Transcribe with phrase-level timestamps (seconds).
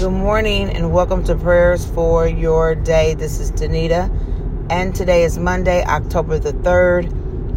[0.00, 3.12] Good morning and welcome to prayers for your day.
[3.12, 4.08] This is Danita,
[4.70, 7.10] and today is Monday, October the 3rd,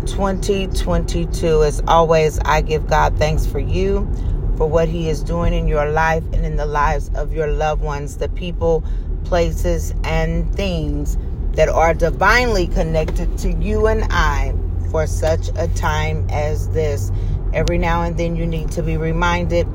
[0.06, 1.64] 2022.
[1.64, 4.12] As always, I give God thanks for you,
[4.58, 7.82] for what He is doing in your life and in the lives of your loved
[7.82, 8.84] ones, the people,
[9.24, 11.18] places, and things
[11.54, 14.54] that are divinely connected to you and I
[14.92, 17.10] for such a time as this.
[17.54, 19.66] Every now and then, you need to be reminded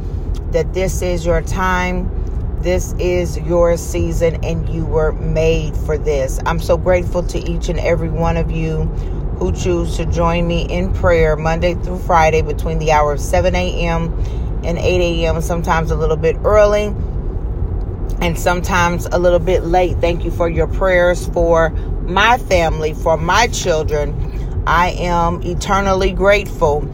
[0.52, 2.17] that this is your time
[2.62, 6.40] this is your season and you were made for this.
[6.44, 8.84] I'm so grateful to each and every one of you
[9.38, 13.54] who choose to join me in prayer Monday through Friday between the hour of 7
[13.54, 14.12] a.m.
[14.64, 16.94] and 8 a.m., sometimes a little bit early
[18.20, 19.96] and sometimes a little bit late.
[19.98, 21.70] Thank you for your prayers for
[22.02, 24.64] my family, for my children.
[24.66, 26.88] I am eternally grateful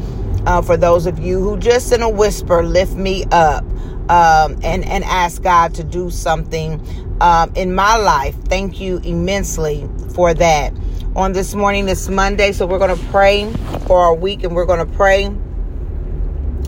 [0.47, 3.65] uh, for those of you who just in a whisper lift me up
[4.09, 6.81] um, and and ask God to do something
[7.21, 8.35] um, in my life.
[8.45, 10.73] Thank you immensely for that.
[11.17, 13.53] On this morning, it's Monday, so we're going to pray
[13.87, 15.33] for our week, and we're going to pray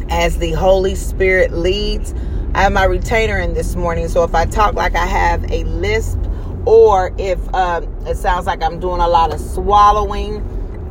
[0.09, 2.15] as the Holy Spirit leads.
[2.55, 5.65] I have my retainer in this morning, so if I talk like I have a
[5.65, 6.19] lisp,
[6.65, 10.43] or if um, it sounds like I'm doing a lot of swallowing,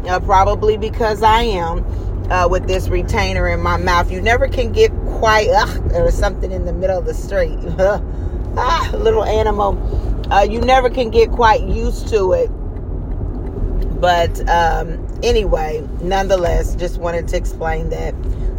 [0.08, 4.12] uh, probably because I am uh, with this retainer in my mouth.
[4.12, 4.92] You never can get
[5.26, 7.58] quite, ugh, there was something in the middle of the street.
[7.80, 9.76] ah, little animal.
[10.32, 12.48] Uh, you never can get quite used to it.
[14.00, 18.14] But um, anyway, nonetheless, just wanted to explain that.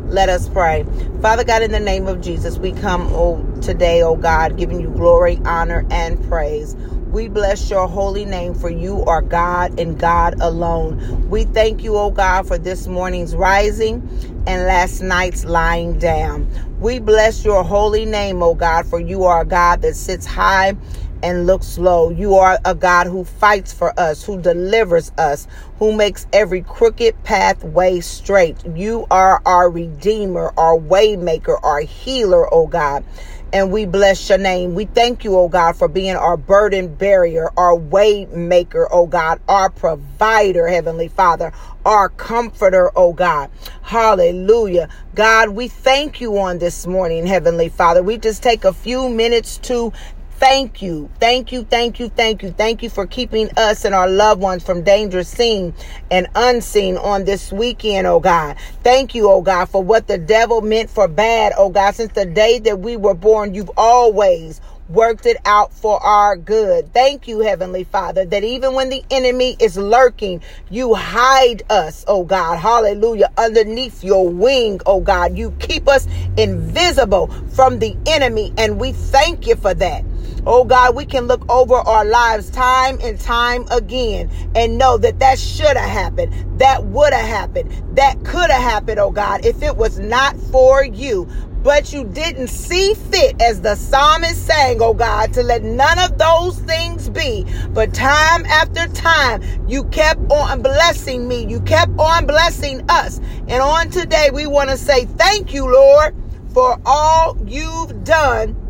[0.08, 0.84] Let us pray.
[1.22, 4.88] Father God, in the name of Jesus, we come oh, today, oh God, giving you
[4.88, 6.74] glory, honor, and praise.
[6.74, 11.30] We bless your holy name for you are God and God alone.
[11.30, 14.02] We thank you, oh God, for this morning's rising
[14.46, 16.48] and last night's lying down.
[16.80, 20.76] We bless your holy name, O God, for you are a God that sits high
[21.22, 22.10] and looks low.
[22.10, 25.46] You are a God who fights for us, who delivers us,
[25.78, 28.56] who makes every crooked pathway straight.
[28.74, 33.04] You are our redeemer, our waymaker, our healer, oh God
[33.52, 34.74] and we bless your name.
[34.74, 39.40] We thank you, oh God, for being our burden barrier, our way maker, oh God,
[39.48, 41.52] our provider, Heavenly Father,
[41.84, 43.50] our comforter, oh God.
[43.82, 44.88] Hallelujah.
[45.14, 48.02] God, we thank you on this morning, Heavenly Father.
[48.02, 49.92] We just take a few minutes to
[50.38, 51.08] Thank you.
[51.18, 51.64] Thank you.
[51.64, 52.10] Thank you.
[52.10, 52.50] Thank you.
[52.50, 55.72] Thank you for keeping us and our loved ones from danger seen
[56.10, 58.56] and unseen on this weekend, oh God.
[58.82, 61.94] Thank you, oh God, for what the devil meant for bad, oh God.
[61.94, 64.60] Since the day that we were born, you've always
[64.90, 66.92] worked it out for our good.
[66.92, 72.24] Thank you, Heavenly Father, that even when the enemy is lurking, you hide us, oh
[72.24, 72.58] God.
[72.58, 73.32] Hallelujah.
[73.38, 75.38] Underneath your wing, oh God.
[75.38, 80.04] You keep us invisible from the enemy, and we thank you for that.
[80.48, 85.18] Oh God, we can look over our lives time and time again and know that
[85.18, 89.60] that should have happened, that would have happened, that could have happened, oh God, if
[89.60, 91.28] it was not for you
[91.66, 96.16] but you didn't see fit, as the psalmist sang, oh God, to let none of
[96.16, 97.44] those things be.
[97.70, 101.44] But time after time, you kept on blessing me.
[101.44, 103.18] You kept on blessing us.
[103.48, 106.14] And on today, we want to say thank you, Lord,
[106.54, 108.65] for all you've done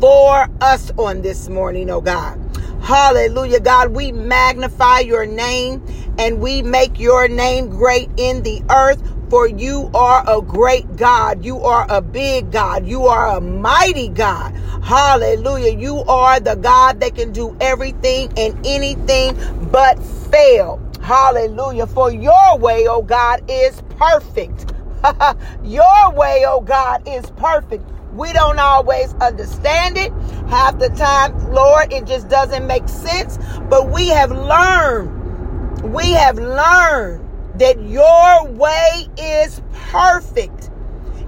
[0.00, 2.38] for us on this morning, oh God.
[2.82, 3.90] Hallelujah, God.
[3.90, 5.84] We magnify your name
[6.18, 9.02] and we make your name great in the earth.
[9.28, 11.44] For you are a great God.
[11.44, 12.86] You are a big God.
[12.86, 14.54] You are a mighty God.
[14.82, 15.76] Hallelujah.
[15.76, 19.36] You are the God that can do everything and anything
[19.70, 20.80] but fail.
[21.02, 21.86] Hallelujah.
[21.86, 24.72] For your way, oh God, is perfect.
[25.62, 27.84] your way, oh God, is perfect.
[28.18, 30.12] We don't always understand it.
[30.48, 33.38] Half the time, Lord, it just doesn't make sense.
[33.70, 37.24] But we have learned, we have learned
[37.60, 40.70] that your way is perfect.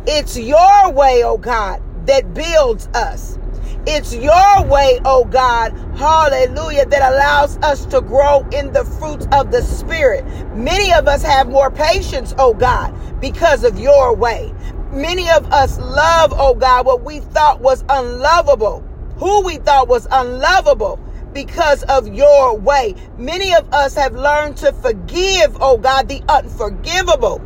[0.05, 3.39] It's your way, oh God, that builds us.
[3.87, 9.53] It's your way, oh God, hallelujah, that allows us to grow in the fruits of
[9.53, 10.25] the Spirit.
[10.57, 14.53] Many of us have more patience, oh God, because of your way.
[14.93, 18.83] Many of us love, oh God, what we thought was unlovable,
[19.19, 20.99] who we thought was unlovable
[21.33, 22.97] because of your way.
[23.17, 27.41] Many of us have learned to forgive, oh God, the unforgivable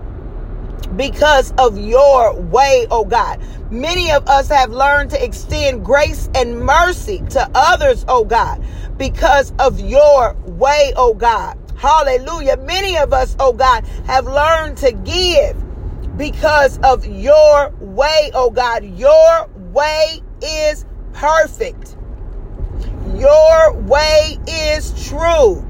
[0.96, 3.40] because of your way, oh God.
[3.70, 8.64] Many of us have learned to extend grace and mercy to others, oh God,
[8.96, 11.58] because of your way, oh God.
[11.76, 12.56] Hallelujah.
[12.56, 15.56] Many of us, oh God, have learned to give
[16.16, 18.84] because of your way, oh God.
[18.84, 21.96] Your way is perfect.
[23.16, 25.64] Your way is true.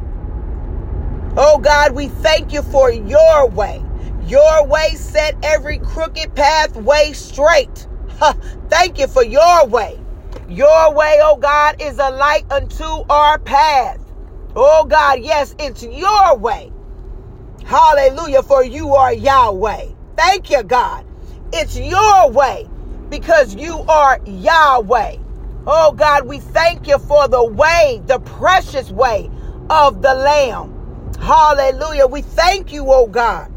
[1.37, 3.82] Oh God, we thank you for your way.
[4.26, 7.87] Your way set every crooked pathway straight.
[8.69, 9.99] Thank you for your way.
[10.49, 13.99] Your way, oh God, is a light unto our path.
[14.55, 16.73] Oh God, yes, it's your way.
[17.64, 19.94] Hallelujah, for you are Yahweh.
[20.16, 21.05] Thank you, God.
[21.52, 22.69] It's your way
[23.11, 25.16] because you are Yahweh.
[25.66, 29.31] Oh God, we thank you for the way, the precious way
[29.70, 31.12] of the Lamb.
[31.20, 32.06] Hallelujah.
[32.06, 33.50] We thank you, oh God,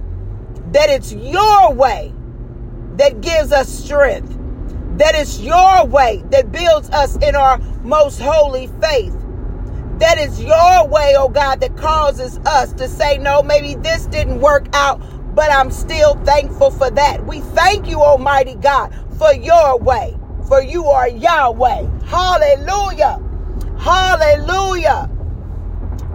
[0.73, 2.13] that it's your way
[2.95, 4.37] that gives us strength,
[4.97, 9.13] that it's your way that builds us in our most holy faith.
[9.99, 14.39] That is your way, oh God, that causes us to say, no, maybe this didn't
[14.39, 15.01] work out,
[15.37, 17.23] but I'm still thankful for that.
[17.27, 20.17] We thank you, Almighty God, for your way,
[20.47, 21.87] for you are Yahweh.
[22.07, 23.21] Hallelujah.
[23.77, 25.07] Hallelujah.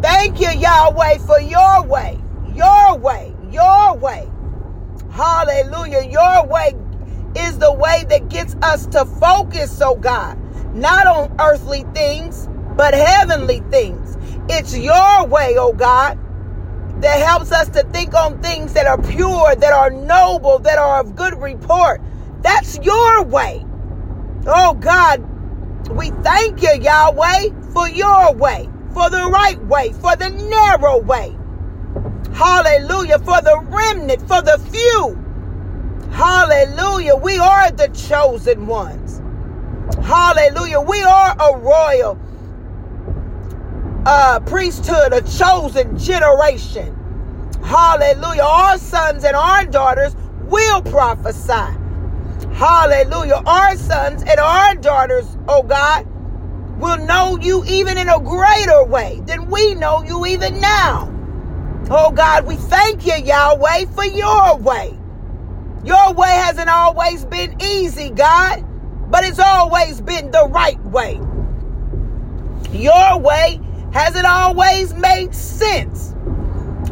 [0.01, 2.19] Thank you, Yahweh, for your way,
[2.53, 4.29] your way, your way.
[5.13, 6.03] Hallelujah.
[6.11, 6.75] Your way
[7.37, 10.37] is the way that gets us to focus, oh God,
[10.75, 14.17] not on earthly things, but heavenly things.
[14.49, 16.19] It's your way, oh God,
[17.03, 21.01] that helps us to think on things that are pure, that are noble, that are
[21.01, 22.01] of good report.
[22.41, 23.65] That's your way.
[24.47, 25.21] Oh God,
[25.91, 31.37] we thank you, Yahweh, for your way for the right way, for the narrow way.
[32.35, 33.19] Hallelujah.
[33.19, 35.19] For the remnant, for the few.
[36.13, 37.17] Hallelujah.
[37.17, 39.21] We are the chosen ones.
[40.05, 40.81] Hallelujah.
[40.81, 42.17] We are a royal
[44.07, 46.99] uh, priesthood, a chosen generation.
[47.65, 48.43] Hallelujah.
[48.43, 51.79] Our sons and our daughters will prophesy.
[52.53, 53.43] Hallelujah.
[53.47, 56.07] Our sons and our daughters, oh God,
[56.81, 61.09] will know you even in a greater way than we know you even now.
[61.91, 64.99] Oh God, we thank you, Yahweh, for your way.
[65.85, 68.65] Your way hasn't always been easy, God,
[69.11, 71.21] but it's always been the right way.
[72.73, 73.61] Your way
[73.93, 76.15] hasn't always made sense.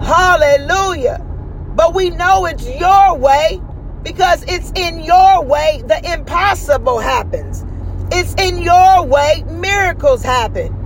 [0.00, 1.26] Hallelujah.
[1.74, 3.60] But we know it's your way
[4.02, 7.64] because it's in your way the impossible happens.
[8.12, 10.76] It's in your way miracles happen.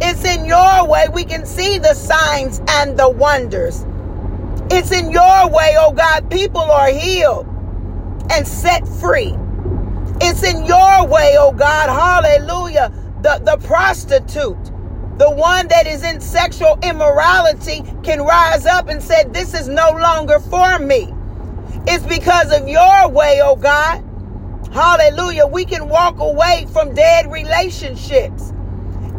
[0.00, 3.86] It's in your way we can see the signs and the wonders.
[4.70, 7.46] It's in your way, oh God, people are healed
[8.30, 9.34] and set free.
[10.20, 12.92] It's in your way, oh God, hallelujah.
[13.22, 14.72] The, the prostitute,
[15.18, 19.90] the one that is in sexual immorality, can rise up and say, This is no
[19.90, 21.12] longer for me.
[21.86, 24.02] It's because of your way, oh God.
[24.72, 25.46] Hallelujah.
[25.46, 28.52] We can walk away from dead relationships.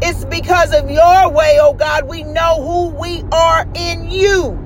[0.01, 4.59] It's because of your way, oh God, we know who we are in you.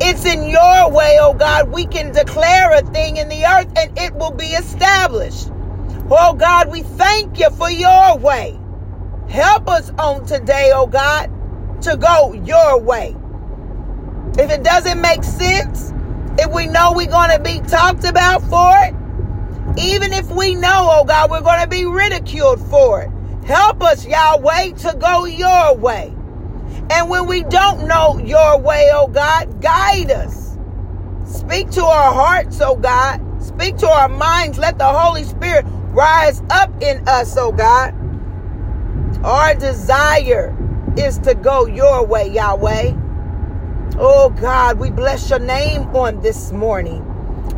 [0.00, 3.98] It's in your way, oh God, we can declare a thing in the earth and
[3.98, 5.48] it will be established.
[6.10, 8.57] Oh God, we thank you for your way.
[9.28, 11.30] Help us on today, oh God,
[11.82, 13.14] to go your way.
[14.38, 15.92] If it doesn't make sense,
[16.38, 18.94] if we know we're going to be talked about for it,
[19.78, 23.10] even if we know, oh God, we're going to be ridiculed for it.
[23.46, 26.14] Help us, Yahweh, to go your way.
[26.90, 30.56] And when we don't know your way, oh God, guide us.
[31.26, 33.20] Speak to our hearts, oh God.
[33.42, 34.58] Speak to our minds.
[34.58, 37.94] Let the Holy Spirit rise up in us, oh God.
[39.24, 40.56] Our desire
[40.96, 42.92] is to go your way, Yahweh.
[43.98, 47.04] Oh God, we bless your name on this morning.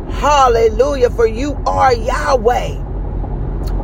[0.09, 1.11] Hallelujah.
[1.11, 2.83] For you are Yahweh.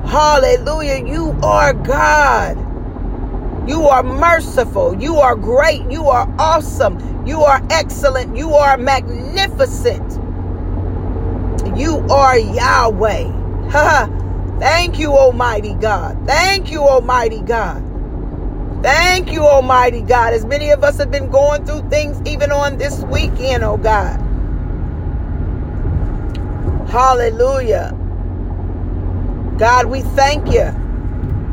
[0.07, 1.05] Hallelujah.
[1.05, 2.57] You are God.
[3.69, 4.99] You are merciful.
[4.99, 5.91] You are great.
[5.91, 7.27] You are awesome.
[7.27, 8.35] You are excellent.
[8.35, 10.13] You are magnificent.
[11.77, 14.07] You are Yahweh.
[14.59, 16.17] Thank you, Almighty God.
[16.25, 17.83] Thank you, Almighty God.
[18.81, 20.33] Thank you, Almighty God.
[20.33, 24.19] As many of us have been going through things even on this weekend, oh God.
[26.89, 27.95] Hallelujah.
[29.57, 30.71] God, we thank you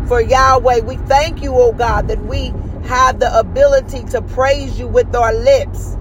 [0.06, 0.80] for Yahweh.
[0.80, 2.52] We thank you, oh God, that we
[2.84, 5.96] have the ability to praise you with our lips.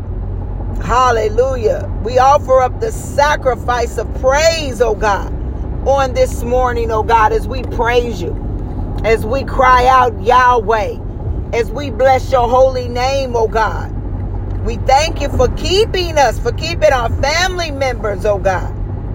[0.83, 1.89] Hallelujah.
[2.03, 5.31] We offer up the sacrifice of praise, oh God,
[5.87, 8.33] on this morning, oh God, as we praise you,
[9.03, 10.97] as we cry out Yahweh,
[11.51, 13.91] as we bless your holy name, oh God.
[14.65, 18.73] We thank you for keeping us, for keeping our family members, oh God.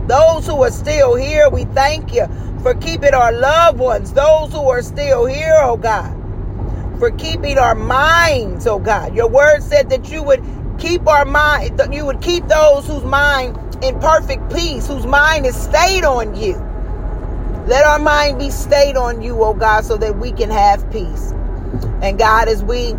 [0.09, 2.27] Those who are still here, we thank you
[2.63, 6.15] for keeping our loved ones, those who are still here, oh God,
[6.99, 9.15] for keeping our minds, oh God.
[9.15, 10.45] Your word said that you would
[10.79, 15.57] keep our mind, you would keep those whose mind in perfect peace, whose mind is
[15.57, 16.55] stayed on you.
[17.67, 21.33] Let our mind be stayed on you, oh God, so that we can have peace.
[22.03, 22.95] And God, as we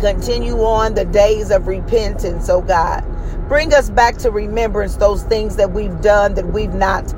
[0.00, 3.04] continue on the days of repentance, oh God,
[3.48, 7.12] bring us back to remembrance those things that we've done that we've not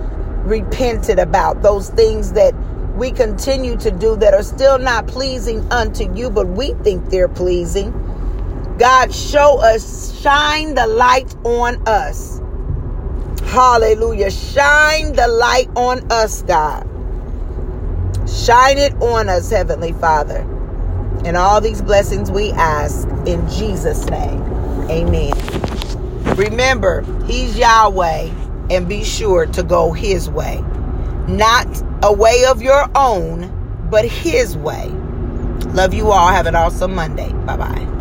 [0.44, 2.54] repented about, those things that
[2.96, 7.28] we continue to do that are still not pleasing unto you, but we think they're
[7.28, 7.92] pleasing.
[8.80, 12.40] God, show us, shine the light on us.
[13.42, 14.30] Hallelujah.
[14.30, 16.88] Shine the light on us, God.
[18.26, 20.38] Shine it on us, Heavenly Father.
[21.26, 24.40] And all these blessings we ask in Jesus' name.
[24.88, 25.34] Amen.
[26.36, 28.30] Remember, He's Yahweh,
[28.70, 30.64] and be sure to go His way.
[31.28, 31.66] Not
[32.02, 34.88] a way of your own, but His way.
[35.74, 36.28] Love you all.
[36.28, 37.30] Have an awesome Monday.
[37.44, 37.99] Bye bye.